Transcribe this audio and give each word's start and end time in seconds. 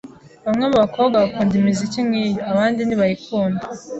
Bamwe 0.45 0.65
mu 0.71 0.77
bakobwa 0.83 1.15
bakunda 1.23 1.53
imiziki 1.61 1.99
nk'iyo, 2.07 2.41
abandi 2.51 2.79
ntibayikunda. 2.83 3.63